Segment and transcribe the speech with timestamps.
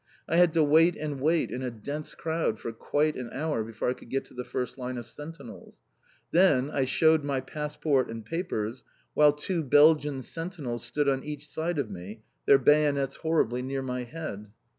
[0.27, 3.87] I had to wait and wait in a dense crowd for quite an hour before
[3.87, 5.77] I could get to the first line of Sentinels.
[6.31, 8.83] Then I shewed my passport and papers,
[9.13, 14.01] while two Belgian sentinels stood on each side of me, their bayonets horribly near my
[14.03, 14.49] head.